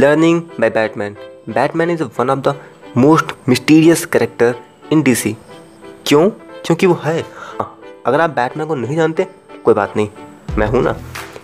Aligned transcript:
Learning 0.00 0.36
by 0.56 0.68
Batman. 0.70 1.16
Batman 1.46 1.90
is 1.90 2.02
one 2.16 2.30
of 2.30 2.42
the 2.42 2.52
most 2.94 3.32
mysterious 3.46 4.04
character 4.06 4.48
in 4.90 5.02
DC. 5.06 5.34
क्यों? 6.06 6.28
क्योंकि 6.66 6.86
वो 6.86 6.94
है। 7.04 7.20
हाँ, 7.58 7.66
अगर 8.06 8.20
आप 8.20 8.30
बैटमैन 8.36 8.66
को 8.66 8.74
नहीं 8.74 8.96
जानते 8.96 9.26
कोई 9.64 9.74
बात 9.74 9.96
नहीं। 9.96 10.08
मैं 10.58 10.66
हूँ 10.66 10.82
ना। 10.82 10.96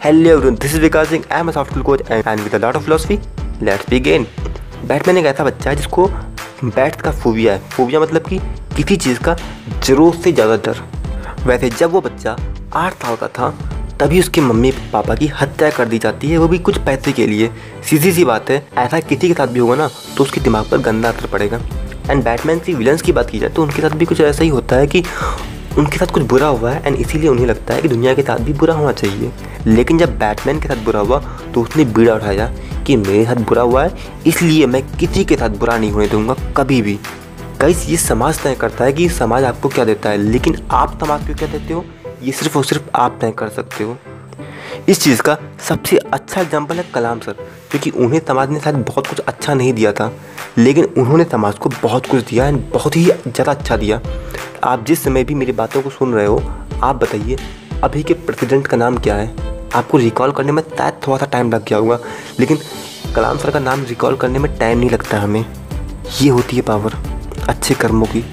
Hello 0.05 0.39
this 0.51 0.75
is 0.75 0.81
Vikas 0.81 1.09
Singh 1.09 1.25
I 1.33 1.41
am 1.41 1.51
software 1.51 1.85
coach 1.87 2.11
and 2.11 2.41
with 2.41 2.55
lot 2.65 2.77
of 2.77 2.85
philosophy 2.85 3.19
let's 3.63 3.91
begin 3.91 4.27
Batman 4.87 5.19
एक 5.19 5.27
ऐसा 5.27 5.45
बच्चा 5.45 5.71
है 5.71 5.77
जिसको 5.77 6.07
बैट 6.65 7.01
का 7.01 7.11
फोबिया 7.13 7.53
है। 7.53 7.69
फोबिया 7.71 8.01
मतलब 8.01 8.29
कि 8.29 8.39
किसी 8.77 8.97
चीज़ 8.97 9.21
का 9.25 9.37
ज़रूरत 9.85 10.23
से 10.25 10.33
ज़्यादा 10.33 10.57
डर। 10.67 10.83
वैसे 11.47 11.71
जब 11.71 11.91
वो 11.93 12.01
बच्चा 12.01 12.37
आठ 12.77 13.03
साल 13.03 13.17
का 13.17 13.29
था 13.29 13.55
तभी 14.01 14.19
उसके 14.21 14.41
मम्मी 14.41 14.71
पापा 14.93 15.15
की 15.15 15.27
हत्या 15.35 15.71
कर 15.71 15.85
दी 15.85 15.99
जाती 15.99 16.31
है, 16.31 16.39
वो 16.39 16.49
भी 16.49 16.59
कुछ 16.59 16.79
पैसे 16.79 17.13
के 17.13 17.27
लिए। 17.27 17.51
सीधी 17.91 18.13
सी 18.13 18.25
बात 18.25 18.51
है, 18.51 18.67
ऐसा 18.79 19.01
किसी 19.01 19.29
के 19.29 19.35
साथ 19.35 19.47
भी 19.47 19.59
होगा 19.59 19.75
ना 19.75 19.89
तो 20.17 20.25
उसके 20.25 20.41
दिमाग 20.41 20.71
पर 20.71 20.79
गंदा 20.81 21.09
असर 21.09 21.27
पड़ेगा। 21.27 21.61
एंड 22.11 22.23
बैटमैन 22.25 22.59
की 22.59 22.75
विलन्स 22.75 23.03
की 23.03 23.13
बात 23.13 23.31
की 23.31 23.39
जाए 23.39 23.51
तो 23.51 23.63
उनके 23.63 23.83
साथ 23.83 23.97
भी 23.99 24.05
कुछ 24.05 24.21
ऐसा 24.21 24.45
ही 24.45 24.49
होता 24.49 24.77
है 24.77 24.87
कि 24.87 25.03
उनके 25.79 25.99
साथ 25.99 26.13
कुछ 26.15 26.23
बुरा 26.25 26.47
हुआ 26.47 26.71
है 26.71 26.83
एंड 26.87 26.97
इसीलिए 26.97 27.29
उन्हें 27.29 27.47
लगता 27.47 27.75
है 27.75 27.83
कि 27.83 27.89
दुनिया 27.89 28.15
के 28.15 28.23
साथ 28.23 28.39
भी 28.39 28.53
बुरा 28.53 28.75
होना 28.75 28.93
चाहिए। 28.93 29.33
लेकिन 29.67 29.99
जब 29.99 30.19
बैटमैन 30.19 30.61
के 30.61 30.69
साथ 30.69 30.85
बुरा 30.85 31.01
हुआ 31.01 31.19
तो 31.55 31.63
उसने 31.63 31.85
बीड़ा 31.87 32.15
उठाया 32.15 32.53
कि 32.87 32.97
मेरे 32.97 33.25
साथ 33.25 33.37
बुरा 33.39 33.63
हुआ 33.63 33.85
है, 33.85 33.93
इसलिए 34.27 34.67
मैं 34.67 34.83
किसी 34.91 35.25
के 35.25 35.37
साथ 35.37 35.57
बुरा 35.59 35.77
नहीं 35.79 35.91
होने 35.91 36.09
दूँगा, 36.09 36.35
कभी 36.57 36.81
भी। 36.83 36.99
कई 37.61 37.75
ये 37.87 37.97
समाज 37.97 38.43
तय 38.43 38.55
करता 38.55 38.85
है 38.85 38.93
कि 38.93 39.09
समाज 39.09 39.45
आपको 39.45 39.69
क्या 39.69 39.85
देता 39.85 40.11
है, 40.11 40.17
लेकिन 40.19 40.59
आप 40.71 40.99
समाज 41.01 41.27
को 41.29 41.35
क्या 41.35 41.49
देते 41.49 41.75
हो? 41.75 41.85
ये 42.23 42.33
सिर्फ़ 42.33 42.57
और 42.59 42.65
सिर्फ़ 42.65 42.83
आप 42.95 43.19
तय 43.21 43.33
कर 43.39 43.49
सकते 43.49 43.85
हो। 43.85 43.97
इस 44.89 45.01
चीज़ 45.03 45.21
का 45.23 45.37
सबसे 45.69 45.97
अच्छा 45.97 46.41
एग्ज़ाम्पल 46.41 46.77
है 46.77 46.85
कलाम 46.95 47.21
सर, 47.21 47.33
क्योंकि 47.71 47.91
उन्हें 47.91 48.21
समाज 48.29 48.51
ने 48.51 48.61
शायद 48.61 48.77
बहुत 48.79 49.07
कुछ 49.07 49.19
अच्छा 49.19 49.55
नहीं 49.55 49.73
दिया 49.73 49.93
था, 49.93 50.11
लेकिन 50.59 50.85
उन्होंने 50.99 51.25
समाज 51.25 51.59
को 51.59 51.69
बहुत 51.83 52.07
कुछ 52.07 52.25
दिया 52.25 52.47
एंड 52.49 52.61
बहुत 52.73 52.97
ही 52.97 53.05
ज़्यादा 53.05 53.53
अच्छा 53.53 53.77
दिया। 53.77 54.01
आप 54.65 54.85
जिस 54.87 55.03
समय 55.05 55.25
भी 55.25 55.35
मेरी 55.35 55.53
बातों 55.53 55.83
को 55.83 55.91
सुन 55.91 56.15
रहे 56.15 56.27
हो, 56.27 56.43
आप 56.83 56.97
बताइए, 56.97 57.37
अभी 57.85 58.03
के 58.03 58.15
प्रेसिडेंट 58.17 58.67
का 58.67 58.77
नाम 58.77 58.97
क्या 58.99 59.15
है? 59.15 59.35
आपको 59.75 59.99
रिकॉल 59.99 60.33
करने 60.33 60.53
में 60.53 60.63
शायद 60.63 61.01
थोड़ा 61.07 61.19
सा 61.19 61.27
टाइम 61.27 61.53
लग 61.53 61.65
गया 61.65 61.79
होगा, 61.79 61.99
लेकिन 62.41 62.59
कलाम 63.17 63.39
सर 63.39 63.51
का 63.51 63.59
नाम 63.59 63.85
रिकॉल 63.85 64.17
करने 64.17 64.39
में 64.39 64.57
टाइम 64.59 64.79
नहीं 64.79 64.91
लगता 64.91 65.21
हमें। 65.21 65.45
ये 66.21 66.29
होती 66.29 66.57
है 66.57 66.63
पावर 66.63 66.97
अच्छे 67.49 67.75
कर्मों 67.75 68.07
की। 68.07 68.25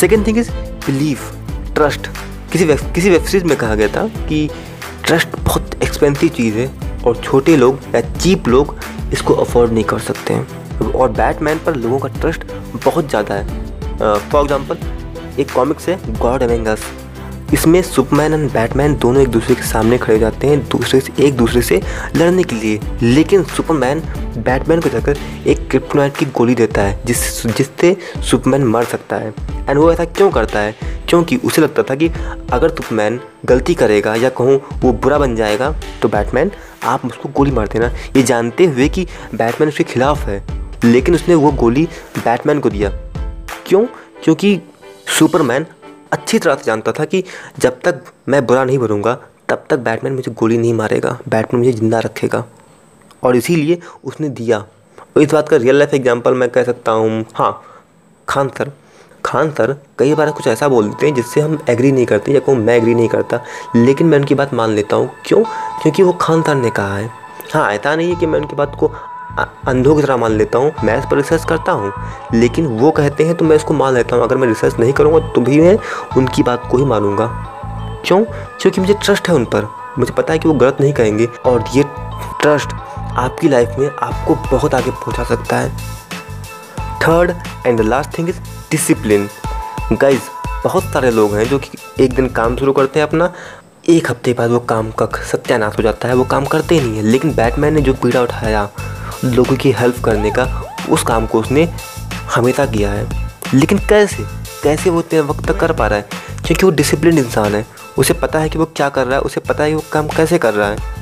Second 0.00 0.26
thing 0.26 0.38
is 0.38 0.50
belief 0.86 1.30
trust 1.74 2.08
किसी 2.52 2.64
वेब 2.64 2.78
किसी 2.94 3.10
वेब 3.10 3.24
सीरीज़ 3.24 3.44
में 3.44 3.56
कहा 3.58 3.74
गया 3.74 3.88
था 3.88 4.06
कि 4.28 4.48
ट्रस्ट 5.04 5.36
बहुत 5.38 5.82
एक्सपेंसिव 5.82 6.28
चीज़ 6.28 6.58
है 6.58 6.70
और 7.06 7.16
छोटे 7.16 7.56
लोग 7.56 7.78
या 7.94 8.00
चीप 8.10 8.48
लोग 8.48 8.74
इसको 9.12 9.34
अफोर्ड 9.34 9.72
नहीं 9.72 9.84
कर 9.84 9.98
सकते 9.98 10.34
हैं। 10.34 10.90
और 10.92 11.10
बैटमैन 11.12 11.58
पर 11.66 11.76
लोगों 11.76 11.98
का 11.98 12.08
ट्रस्ट 12.20 12.44
बहुत 12.84 13.08
ज़्यादा 13.08 13.34
है। 13.34 13.44
फॉर 14.30 14.40
एग्ज़ाम्पल 14.42 14.78
एक 15.40 15.52
कॉमिक्स 15.52 15.88
है 15.88 15.98
गॉड 16.18 16.42
एवेंगस 16.42 16.84
इसमें 17.54 17.80
सुपरमैन 17.82 18.34
एंड 18.34 18.50
बैटमैन 18.52 18.94
दोनों 18.96 19.22
एक 19.22 19.28
दूसरे 19.28 19.54
के 19.54 19.62
सामने 19.62 19.98
खड़े 19.98 20.14
हो 20.14 20.20
जाते 20.20 20.46
हैं, 20.46 20.58
दूसरे 20.68 21.00
से, 21.00 21.12
एक 21.18 21.36
दूसरे 21.36 21.62
से 21.62 21.80
लड़ने 22.16 22.42
के 22.42 22.56
लिए। 22.56 22.80
लेकिन 23.02 23.42
सुपरमैन 23.46 24.00
बैटमैन 24.38 24.80
को 24.80 24.88
जाकर 24.88 25.16
एक 25.46 25.68
क्रिप्टोनाइट 25.70 26.16
की 26.16 26.26
गोली 26.26 26.54
देता 26.54 26.82
है, 26.82 27.00
जिस, 27.04 27.46
जिससे 27.46 27.96
सुपरमैन 28.20 28.64
मर 28.64 28.84
सकता 28.84 29.16
है। 29.16 29.32
एंड 29.68 29.78
वो 29.78 29.92
ऐसा 29.92 30.04
क्यों 30.04 30.30
करता 30.30 30.58
है? 30.58 30.74
क्योंकि 31.08 31.36
उसे 31.36 31.62
लगता 31.62 31.82
था 31.82 31.94
कि 31.94 32.08
अगर 32.52 32.68
सुपरमैन 32.68 33.20
गलती 33.44 33.74
करेगा 33.74 34.14
या 34.14 34.28
कहूँ 34.30 34.60
वो 34.80 34.92
बुरा 34.92 35.18
बन 35.18 35.34
जाएगा 35.36 35.74
तो 36.02 36.08
बैटमैन 36.08 36.50
आप 36.84 37.06
उसको 37.06 37.28
गोली 37.28 37.50
मार 37.50 37.68
देना। 37.68 37.86
ये 38.16 38.22
जानते 38.22 38.66
हुए 38.66 38.88
कि 38.88 39.06
बैटमैन 39.34 39.68
उसके 39.68 39.84
खिलाफ 39.84 40.26
है, 40.26 40.42
लेकिन 40.84 41.14
उसने 41.14 41.34
वो 41.34 41.52
गोली 41.52 41.88
बैटमैन 42.18 42.60
को 42.60 42.70
दिया। 42.70 42.90
क्यों? 43.66 43.84
क्योंकि 44.24 44.60
सुपरमैन 45.18 45.66
अच्छी 46.12 46.38
तरह 46.38 46.54
से 46.54 46.64
जानता 46.64 46.92
था 46.92 47.04
कि 47.04 47.22
जब 47.58 47.80
तक 47.80 48.02
मैं 48.28 48.46
बुरा 48.46 48.64
नहीं 48.64 48.78
बनूँगा, 48.78 49.14
तब 49.48 49.64
तक 49.70 49.78
बैटमैन 49.78 50.12
मुझे 50.12 50.32
गोली 50.32 50.58
नहीं 50.58 50.74
मारेगा, 50.74 51.18
बैटमैन 51.28 51.64
मुझे 51.64 51.72
ज़िंदा 51.72 51.98
रखेगा। 51.98 52.44
और 53.24 53.36
इसीलिए 53.36 53.78
उसने 54.04 54.28
दिया। 54.28 54.58
और 54.58 55.22
इस 55.22 55.32
बात 55.32 55.48
का 55.48 55.56
रियल 55.56 55.76
लाइफ 55.76 55.94
एग्ज़ाम्पल 55.94 56.34
मैं 56.34 56.48
कह 56.48 56.64
सकता 56.64 56.92
हूँ। 56.92 57.24
हाँ 57.34 57.62
खान 58.28 58.48
सर। 58.48 58.72
खान 59.24 59.50
सर 59.50 59.76
कई 59.98 60.14
बार 60.14 60.30
कुछ 60.30 60.46
ऐसा 60.46 60.68
बोल 60.68 60.88
देते 60.88 61.06
हैं 61.06 61.14
जिससे 61.14 61.40
हम 61.40 61.58
एग्री 61.70 61.90
नहीं 61.92 62.06
करते 62.06 62.32
या 62.32 62.40
को 62.40 62.54
मैं 62.54 62.76
एग्री 62.76 62.94
नहीं 62.94 63.08
करता। 63.08 63.40
लेकिन 63.76 64.06
मैं 64.06 64.18
उनकी 64.18 64.34
बात 64.34 64.54
मान 64.54 64.70
लेता 64.70 64.96
हूँ। 64.96 65.10
क्यों? 65.26 65.42
क्योंकि 65.82 66.02
वो 66.02 66.12
खान 66.12 66.42
सर 66.42 66.54
ने 66.54 66.70
कहा 66.70 66.96
है। 66.96 67.10
हाँ 67.54 67.70
ऐसा 67.72 67.94
नहीं 67.96 68.08
है 68.08 68.20
कि 68.20 68.26
मैं 68.26 68.40
उनकी 68.40 68.56
बात 68.56 68.76
को 68.80 68.92
अंधों 69.38 69.94
की 69.96 70.02
तरह 70.02 70.16
मान 70.16 70.32
लेता 70.32 70.58
हूँ, 70.58 70.72
मैं 70.84 70.98
इस 70.98 71.04
पर 71.10 71.16
रिसर्च 71.16 71.44
करता 71.44 71.72
हूँ। 71.72 71.92
लेकिन 72.34 72.66
वो 72.78 72.90
कहते 72.90 73.24
हैं 73.24 73.34
तो 73.34 73.44
मैं 73.44 73.56
इसको 73.56 73.74
मान 73.74 73.94
लेता 73.94 74.16
हूँ, 74.16 74.24
अगर 74.24 74.36
मैं 74.36 74.48
रिसर्च 74.48 74.78
नहीं 74.80 74.92
करूँगा 74.92 75.18
तो 75.32 75.40
भी 75.40 75.60
मैं 75.60 75.76
उनकी 76.16 76.42
बात 76.42 76.68
को 76.70 76.78
ही 76.78 76.84
मानूँगा। 76.84 77.26
क्यों? 78.06 78.22
क्योंकि 78.60 78.80
मुझे 78.80 78.94
ट्रस्ट 78.94 79.28
है 79.28 79.34
उन 79.34 79.44
पर। 79.44 79.68
मुझे 79.98 80.12
पता 80.12 80.32
है 80.32 80.38
कि 80.38 80.48
वो 80.48 80.54
गलत 80.54 80.76
नहीं 80.80 80.92
कहेंगे। 80.92 81.28
और 81.46 81.64
ये 81.74 81.84
ट्रस्ट 82.40 82.74
आपकी 83.18 83.48
लाइफ 83.48 83.74
में 83.78 83.88
आपको 83.88 84.34
बहुत 84.50 84.74
आगे 84.74 84.90
पहुँचा 84.90 85.24
सकता 85.24 85.56
है। 85.56 85.70
Third 87.00 87.30
and 87.66 87.78
the 87.78 87.84
last 87.84 88.18
thing 88.18 88.28
is 88.28 88.40
discipline 88.70 89.28
guys 89.92 90.28
बहुत 90.64 90.84
सारे 90.84 91.10
लोग 91.10 91.34
हैं 91.34 91.44
जो 91.48 91.58
कि 91.58 91.78
एक 92.00 92.14
दिन 92.14 92.28
काम 92.28 92.56
शुरू 92.56 92.72
करते 92.72 93.00
हैं 93.00 93.06
अपना, 93.06 93.32
एक 93.88 94.10
हफ़्ते 94.10 94.32
बाद 94.32 94.50
वो 94.50 94.58
काम 94.68 94.90
का 94.92 95.06
सत्यानाश 95.32 95.76
हो 95.78 95.82
जाता 95.82 96.08
है, 96.08 96.14
वो 96.14 96.24
काम 96.24 96.44
करते 96.44 96.80
नहीं 96.80 96.96
है। 96.96 97.02
लेकिन 97.02 97.34
बैटमैन 97.34 97.74
ने 97.74 97.80
जो 97.80 97.94
पीड़ा 97.94 98.22
उठाया 98.22 98.68
लोगों 99.24 99.56
की 99.56 99.72
हेल्प 99.72 100.02
करने 100.04 100.30
का 100.30 100.44
उस 100.90 101.02
काम 101.02 101.26
को 101.26 101.40
उसने 101.40 101.68
हमेशा 102.34 102.66
किया 102.66 102.90
है। 102.90 103.08
लेकिन 103.54 103.78
कैसे? 103.78 104.24
कैसे 104.62 104.90
वो 104.90 105.00
इतने 105.00 105.20
वक्त 105.20 105.46
तक 105.46 105.58
कर 105.58 105.72
पा 105.72 105.86
रहा 105.86 105.98
है? 105.98 106.08
क्योंकि 106.46 106.64
वो 106.66 106.70
डिसिप्लिन 106.70 107.18
इंसान 107.18 107.54
है। 107.54 107.64
उसे 107.98 108.14
पता 108.14 108.38
है 108.38 108.48
कि 108.48 108.58
वो 108.58 108.64
क्या 108.76 108.88
कर 108.88 109.06
रहा 109.06 109.14
है। 109.14 109.20
उसे 109.20 109.40
पता 109.40 109.64
है 109.64 109.70
कि 109.70 109.74
वो 109.74 109.84
काम 109.92 110.08
कैसे 110.08 110.38
कर 110.38 110.54
रहा 110.54 110.68
है। 110.68 110.98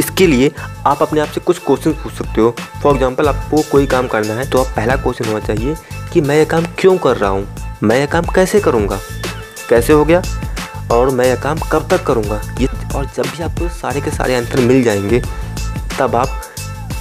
इसके 0.00 0.26
लिए 0.26 0.50
आप 0.86 1.02
अपने 1.02 1.20
आप 1.20 1.28
से 1.28 1.40
कुछ 1.40 1.58
क्वेश्चन 1.58 1.92
पूछ 1.92 2.12
सकते 2.12 2.40
हो। 2.40 2.54
फॉर 2.82 2.94
एग्ज़ाम्पल 2.94 3.28
आपको 3.28 3.62
कोई 3.72 3.86
काम 3.86 4.06
करना 4.06 4.34
है 4.34 4.48
तो 4.50 4.62
आप 4.62 4.66
पहला 4.66 4.96
क्वेश्चन 4.96 5.24
होना 5.24 5.40
चाहिए 5.40 5.76
कि 6.12 6.20
मैं 6.20 6.36
ये 6.36 6.44
काम 6.44 6.64
क्यों 6.78 6.96
कर 6.98 7.16
रहा 7.16 7.30
हूँ? 7.30 7.46
मैं 7.82 7.98
ये 8.00 8.06
काम 8.06 8.24
कैसे 8.34 8.60
करूँगा? 8.60 8.98
कैसे 9.68 9.92
हो 9.92 10.04
गया? 10.04 10.22
और 10.92 11.10
मैं 11.10 11.24
यह 11.26 11.36
काम 11.36 11.58
कब 11.72 11.88
तक 11.90 12.04
करूँगा? 12.04 12.40
ये 12.60 12.68
और 12.94 13.06
जब 13.16 13.26
भी 13.26 13.42
आपको 13.42 13.68
सारे 13.68 14.00
के 14.00 14.10
सारे 14.10 14.36
आंसर 14.36 14.60
मिल 14.60 14.82
जाएँगे, 14.82 15.22
तब 15.98 16.16
आप 16.16 16.42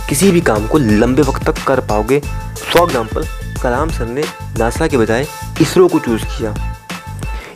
किसी 0.10 0.32
भी 0.32 0.42
काम 0.42 0.68
को 0.68 0.78
लंबे 0.78 1.22
वक्त 1.22 1.46
तक 1.46 1.64
कर 1.68 1.80
पाओगे। 1.88 2.20
फॉर 2.20 2.84
एग्ज़ाम्पल 2.84 3.26
कलाम 3.62 3.90
सर 3.90 4.06
ने 4.08 4.24
नासा 4.60 4.88
के 4.88 4.98
बजाय 4.98 5.28
इसरो 5.62 5.88
को 5.88 6.00
चूज़ 6.00 6.24
किया। 6.28 6.54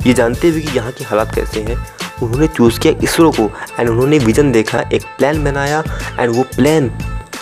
ये 0.05 0.13
जानते 0.13 0.49
हुए 0.49 0.61
कि 0.61 0.77
यहाँ 0.77 0.91
के 0.91 1.03
हालात 1.03 1.33
कैसे 1.35 1.61
हैं। 1.61 1.77
उन्होंने 2.23 2.47
चूज़ 2.47 2.79
किया 2.79 2.93
इसरो 3.03 3.31
को 3.31 3.49
एंड 3.79 3.89
उन्होंने 3.89 4.17
विजन 4.19 4.51
देखा, 4.51 4.79
एक 4.83 5.03
प्लान 5.17 5.43
बनाया 5.43 5.83
एंड 6.19 6.31
वो 6.31 6.43
प्लान 6.55 6.91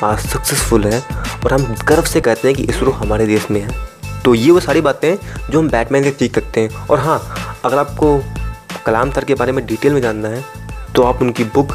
आज 0.03 0.19
सक्सेसफुल 0.21 0.83
है। 0.83 1.01
और 1.37 1.53
हम 1.53 1.75
गर्व 1.87 2.03
से 2.05 2.21
कहते 2.21 2.47
हैं 2.47 2.57
कि 2.57 2.63
इसरो 2.65 2.91
हमारे 2.93 3.25
देश 3.27 3.49
में 3.51 3.61
है। 3.61 3.85
तो 4.23 4.33
ये 4.35 4.51
वो 4.51 4.59
सारी 4.59 4.81
बातें 4.81 5.15
जो 5.49 5.59
हम 5.59 5.69
बैटमैन 5.69 6.03
से 6.03 6.11
सीख 6.11 6.35
सकते 6.35 6.61
हैं। 6.61 6.87
और 6.87 6.99
हाँ 6.99 7.19
अगर 7.65 7.77
आपको 7.77 8.17
कलाम 8.85 9.11
सर 9.11 9.23
के 9.25 9.35
बारे 9.35 9.51
में 9.51 9.65
डिटेल 9.65 9.93
में 9.93 10.01
जानना 10.01 10.27
है 10.27 10.43
तो 10.95 11.03
आप 11.03 11.21
उनकी 11.21 11.43
बुक 11.45 11.73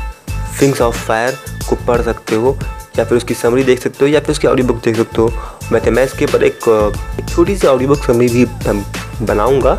फिंग्स 0.59 0.81
ऑफ़ 0.81 1.05
फायर 1.07 1.39
को 1.69 1.77
पढ़ 1.87 2.03
सकते 2.03 2.37
हो। 2.37 2.57
या 2.99 3.05
फिर 3.05 3.19
उसकी 3.19 3.35
समरी 3.35 3.65
देख 3.65 3.81
सकते 3.81 4.05
हो, 4.05 4.11
या 4.11 4.21
फिर 4.21 4.31
उसकी 4.31 4.49
ऑडियो 4.49 4.67
बुक 4.67 4.83
देख 4.85 4.97
सकते 4.97 5.23
हो। 5.23 5.91
मैं 5.91 6.05
इसके 6.05 6.25
ऊपर 6.25 6.43
एक 6.45 6.59
छोटी 7.29 7.57
सी 7.57 7.67
ऑडियो 7.67 7.89
बुक 7.89 8.05
समरी 8.05 8.29
भी 8.29 8.45
बनाऊँगा। 9.25 9.73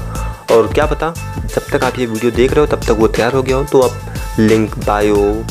और 0.52 0.72
क्या 0.74 0.86
पता, 0.86 1.14
जब 1.46 1.62
तक 1.72 1.84
आप 1.84 2.00
ये 2.00 2.06
वीडियो 2.06 2.32
देख 2.32 2.54
रहे 2.54 2.60
हो, 2.60 2.76
तब 2.76 2.84
तक 2.84 3.00
वो 3.00 3.08
तैयार 3.08 3.34
हो 3.34 3.42
गया 3.44 3.58
हो। 3.58 3.64
तो 3.64 3.82
आप 3.82 4.40
लिंक 4.40 4.78
बायो 4.86 5.46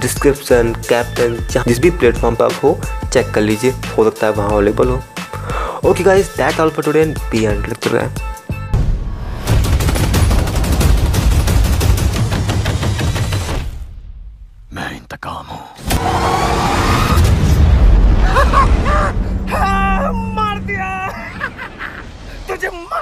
डिस्क्रिप्शन 0.00 0.72
कैप्टन 0.88 1.36
जिस 1.66 1.78
भी 1.78 1.90
प्लेटफॉर्म 1.90 2.36
पर 2.36 2.44
आप 2.44 2.60
हो 2.62 2.78
चेक 3.12 3.30
कर 3.34 3.40
लीजिए। 3.40 3.70
हो 3.70 4.04
सकता 4.04 4.26
है 4.26 4.32
वहाँ 4.32 4.50
अवेलेबल 4.50 4.88
हो। 4.88 5.00
Okay 5.90 6.04
guys 6.04 6.36
that 6.36 6.60
all 6.60 6.70
for 6.70 6.84
today 6.84 7.04
be 7.04 7.44
and 7.44 7.66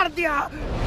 guardiamo 0.02 0.81